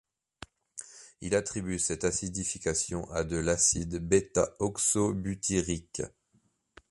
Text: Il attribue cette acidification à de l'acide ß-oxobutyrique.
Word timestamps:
Il 1.21 1.35
attribue 1.35 1.77
cette 1.77 2.05
acidification 2.05 3.07
à 3.11 3.23
de 3.23 3.37
l'acide 3.37 4.01
ß-oxobutyrique. 4.11 6.01